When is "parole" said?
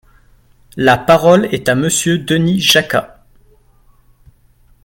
0.97-1.45